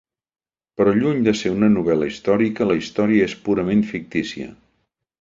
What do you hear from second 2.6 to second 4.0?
la història és purament